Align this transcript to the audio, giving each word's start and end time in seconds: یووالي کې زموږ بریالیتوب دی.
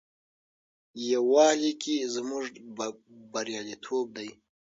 یووالي 1.11 1.73
کې 1.81 1.95
زموږ 2.15 2.45
بریالیتوب 3.31 4.05
دی. 4.17 4.29